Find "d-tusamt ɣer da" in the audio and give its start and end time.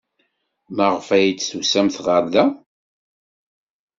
1.33-2.45